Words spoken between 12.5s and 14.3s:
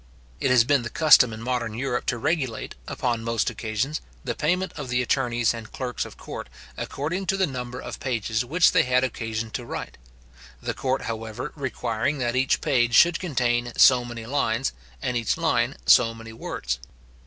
page should contain so many